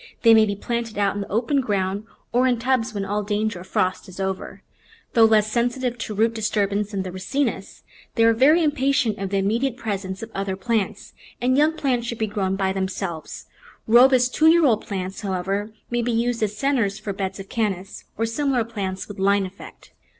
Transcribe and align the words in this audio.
They 0.23 0.33
may 0.33 0.47
be 0.47 0.55
planted 0.55 0.97
out 0.97 1.13
in 1.13 1.21
the 1.21 1.29
open 1.29 1.61
ground 1.61 2.05
or 2.31 2.47
in 2.47 2.57
tubs 2.57 2.91
when 2.91 3.05
all 3.05 3.21
danger 3.21 3.59
of 3.59 3.67
frost 3.67 4.09
is 4.09 4.19
over. 4.19 4.63
Though 5.13 5.25
less 5.25 5.51
sensitive 5.51 5.99
to 5.99 6.15
root 6.15 6.33
disturbance 6.33 6.89
than 6.89 7.03
the 7.03 7.11
Ricinus, 7.11 7.83
they 8.15 8.23
are 8.23 8.33
very 8.33 8.63
impatient 8.63 9.19
of 9.19 9.29
the 9.29 9.37
immediate 9.37 9.77
presence 9.77 10.23
of 10.23 10.31
other 10.33 10.55
plants, 10.55 11.13
and 11.39 11.55
young 11.55 11.73
plants 11.77 12.07
should 12.07 12.17
be 12.17 12.25
grown 12.25 12.55
by 12.55 12.73
themselves. 12.73 13.45
Robust 13.85 14.33
two 14.33 14.47
year 14.47 14.65
old 14.65 14.87
plants, 14.87 15.21
however, 15.21 15.69
may 15.91 16.01
be 16.01 16.11
used 16.11 16.41
as 16.41 16.57
centres 16.57 16.97
for 16.97 17.13
beds 17.13 17.39
of 17.39 17.47
Cannas 17.47 18.05
or 18.17 18.25
similar 18.25 18.63
plants 18.63 19.07
with 19.07 19.19
line 19.19 19.45
effect. 19.45 19.91